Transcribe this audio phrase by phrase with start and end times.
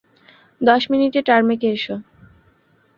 [0.61, 1.95] দশ মিনিটে টার্মেকে এসো।